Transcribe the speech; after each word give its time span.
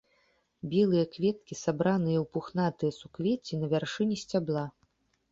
Белыя 0.69 1.05
кветкі 1.17 1.57
сабраныя 1.63 2.19
ў 2.21 2.25
пухнатыя 2.37 2.91
суквецці 2.99 3.59
на 3.65 3.69
вяршыні 3.75 4.17
сцябла. 4.23 4.65